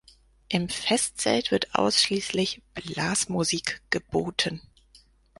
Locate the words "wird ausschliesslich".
1.51-2.63